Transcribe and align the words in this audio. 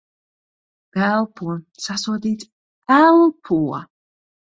Elpo. 1.07 1.57
Sasodīts. 1.87 2.47
Elpo! 2.95 3.61